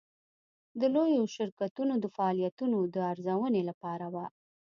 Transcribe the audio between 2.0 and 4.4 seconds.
فعالیتونو د ارزونې لپاره وه.